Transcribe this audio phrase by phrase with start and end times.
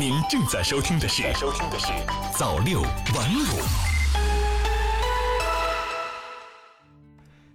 [0.00, 1.88] 您正在收听的是《收听的是
[2.32, 3.60] 早六晚五》。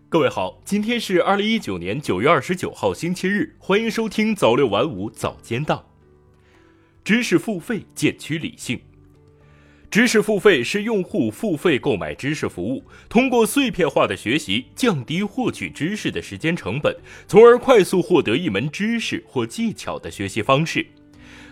[0.08, 5.84] 各位好，今天是二零一九年九月二十九号星期日，欢迎收听早六晚五早间档。
[7.04, 8.80] 知识付费渐趋理性。
[9.90, 16.96] 知识付费是用户付费购买知识服务，通过碎片化的学习降低获取知识的时间成本，
[17.28, 20.86] 从而快速获得一门知识或技巧的学习方式。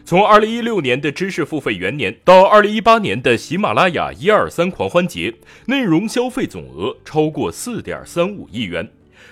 [0.06, 5.34] 从二零一六年的知识付费元年到二零一八年的喜马拉雅一二三狂欢节，
[5.68, 8.90] 内容消费总额超过四点三五亿元，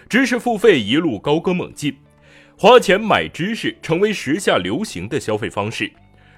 [0.08, 1.96] 知识付费一路高歌猛进，
[2.58, 5.92] 花钱买知识成为时下流行的消费方式。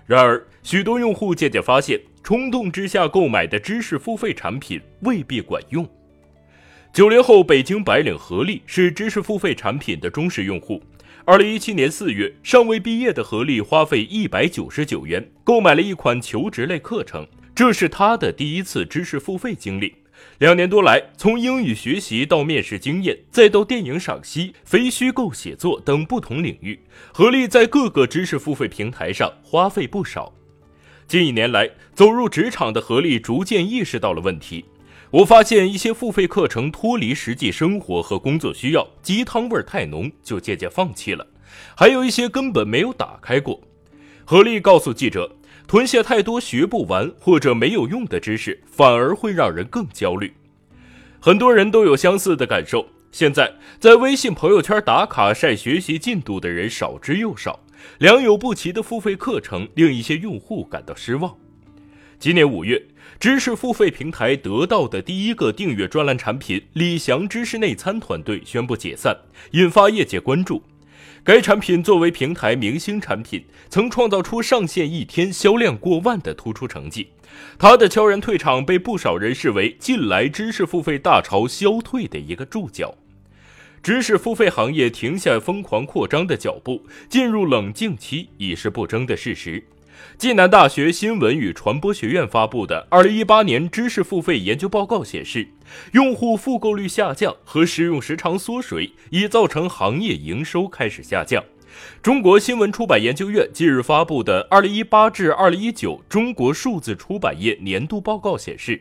[0.08, 5.88] 然而，许多用户渐渐发现，冲动之下购买的知识付费产品未必管用。
[6.92, 10.82] 九零后北京白领何丽是知识付费产品的忠实用户。
[11.26, 19.96] 二零一七年四月，尚未毕业的何丽花费一百九十九元购买了一款求职类课程，这是她的第一次知识付费经历。
[20.40, 26.78] 两年多来，从英语学习到面试经验，再到电影赏析、非虚构写作等不同领域，
[27.14, 30.34] 何丽在各个知识付费平台上花费不少。
[31.08, 34.66] 近一年来，走入职场的何丽逐渐意识到了问题。
[35.14, 41.24] 我发现一些付费课程脱离实际生活和工作需要，鸡汤味太浓，就渐渐放弃了；
[41.78, 43.62] 还有一些根本没有打开过。
[44.26, 45.32] 何丽告诉记者，
[45.68, 50.34] 囤下太多学不完或者没有用的知识，反而会让人更焦虑。
[51.20, 52.84] 很多人都有相似的感受。
[53.12, 57.60] 现在在微信朋友圈打卡晒学习进度的人少之又少，
[58.00, 61.38] 良莠不齐的付费课程令一些用户感到失望。
[62.24, 62.82] 今年五月，
[63.20, 69.14] 知识付费平台得到的第一个订阅专栏产品“李翔知识内参”团队宣布解散，
[69.52, 70.64] 引发业界关注。
[71.22, 77.10] 该产品作为平台明星产品，曾创造出上线一天销量过万的突出成绩。
[77.60, 82.96] 它的悄然退场被不少人视为近来知识付费大潮消退的一个注脚。
[83.82, 89.62] 知识付费行业停下疯狂扩张的脚步，进入冷静期已是不争的事实。
[90.18, 95.48] 暨南大学新闻与传播学院发布的二零一八年知识付费研究报告显示，
[95.92, 101.44] 用户复购率下降和使用时长缩水已造成行业营收开始下降。
[102.04, 108.80] 中国新闻出版研究院近日发布的二零一八至二零一九中国数字出版业年度报告显示，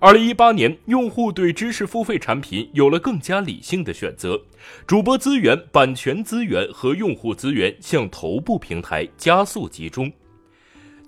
[0.00, 4.40] 二零一八年用户对知识付费产品有了更加理性的选择，
[4.86, 10.12] 主播资源、版权资源和用户资源向头部平台加速集中。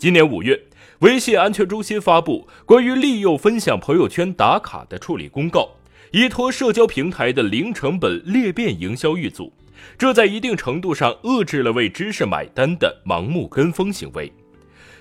[0.01, 0.59] 今年五月，
[1.01, 5.69] 微信安全中心发布关于利诱分享朋友圈打卡的处理公告，
[6.13, 9.53] 依托社交平台的零成本裂变营销预组，
[9.99, 14.33] 这在一定程度上遏制了为知识买单的盲目跟风行为。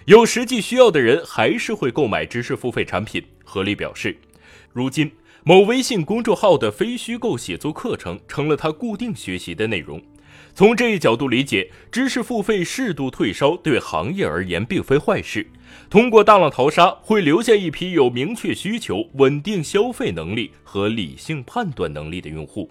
[0.03, 3.23] 有实际需要的人还是会购买知识付费产品。
[3.45, 4.17] 何丽表示，
[4.73, 5.09] 如今
[5.45, 10.01] 某微信公众号的非虚构写作课程成了他固定学习的内容。
[10.59, 15.47] 从这一角度理解，知识付费适度退烧对行业而言并非坏事。
[15.89, 22.69] 通过大浪淘沙，会留下一批有明确需求、稳定消费能力和理性判断能力的用户。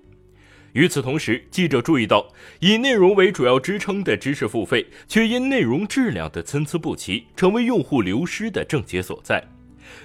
[0.75, 2.29] 与此同时，记者注意到，
[2.61, 9.43] 以内容为主要支撑的知识付费，却因内容质量的参差不齐，成为用户流失的症结所在。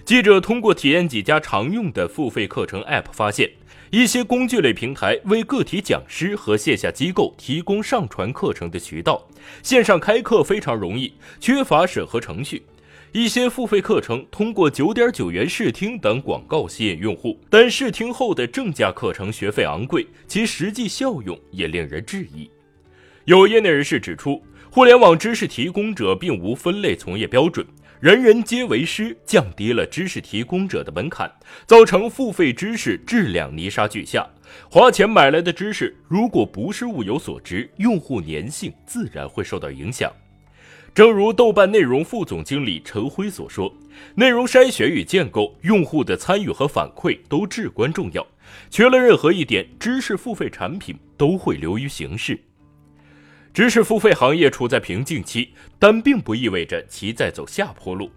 [0.05, 3.51] 记者通过体验几家常用的付费课程 App 发现。
[3.93, 9.23] 一些工具类平台为个体讲师和线下机构提供上传课程的渠道，
[9.61, 12.63] 线上开课非常容易，缺乏审核程序。
[13.11, 22.49] 一些付费课程通过九点九元试听等广告吸引用户，但试听后的正价课程学费昂贵，其实际效用也令人质疑。
[23.25, 27.63] 有业内人士指出，互联网知识提供者并无分类从业标准。
[28.03, 31.31] 人人皆为师，降低了知识提供者的门槛，
[31.65, 34.27] 造成付费知识质量泥沙俱下。
[34.69, 40.11] 花钱买来的知识，如果不是物有所值，用户粘性自然会受到影响。
[40.93, 43.73] 正如豆瓣内容副总经理陈辉所说
[44.15, 48.27] ：“内容筛选与建构，用户的参与和反馈都至关重要。
[48.69, 52.37] 缺了任何一点，知识付费产品都会流于形式。”
[53.53, 58.09] 知识付费行业处在瓶颈期，但并不意味着其在走下坡路。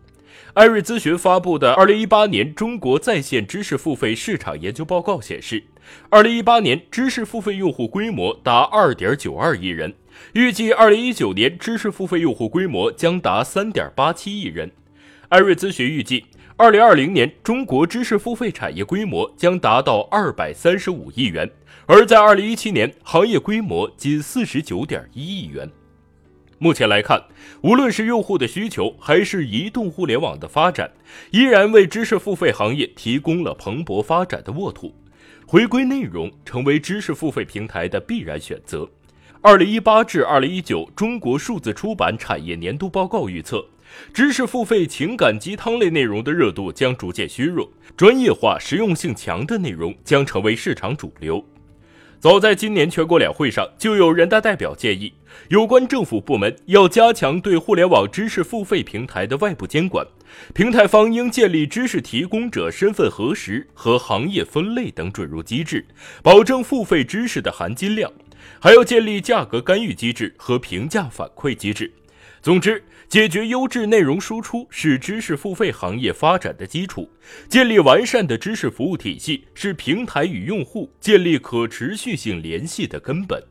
[0.55, 5.63] 艾瑞咨询发布的《二零一八年中国在线知识付费市场研究报告》显示，
[6.09, 9.93] 二零一八年知识付费用户规模达二点九二亿人，
[10.33, 14.71] 预计二零一九年知识付费用户规模将达三点八七亿人。
[15.29, 16.25] 艾瑞咨询预计。
[16.59, 21.51] 二零二零年，中国知识付费产业规模将达到二百三十五亿元，
[21.85, 25.71] 而在二零一七年，行业规模仅四十九点一亿元。
[26.59, 27.23] 目前来看，
[27.61, 30.91] 无论是用户的需求，还是移动互联网的发展，
[31.31, 34.95] 依然为知识付费行业提供了蓬勃发展的沃土。
[35.47, 38.89] 回归内容成为知识付费平台的必然选择。
[39.43, 43.63] 二零一八至二零一九中国数字出版产业年度报告预测，
[44.13, 51.45] 知识付费情感鸡汤类内容的热度将逐渐削弱，专业化、实用性强的内容将成为市场主流。
[52.19, 55.13] 早在今年全国两会上，就有人大代表建议，
[55.49, 60.05] 有关政府部门要加强对互联网知识付费平台的外部监管，
[60.55, 65.87] 平台方应建立知识提供者身份核实和行业分类等准入机制，
[66.23, 68.11] 保证付费知识的含金量。
[68.59, 71.93] 还要建立价格干预机制和评价反馈机制。
[72.47, 77.11] 总之，解决优质内容输出是知识付费行业发展的基础，
[77.49, 83.43] 建立完善的知识服务体系是平台与用户建立可持续性联系的根本。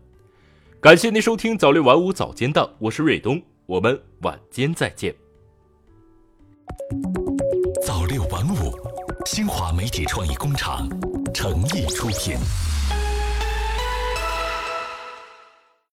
[0.80, 5.14] 感谢您收听早六晚五早间档，我是瑞东，我们晚间再见。
[7.86, 8.72] 早六晚五，
[9.26, 10.88] 新华媒体创意工厂
[11.34, 12.38] 诚意出品。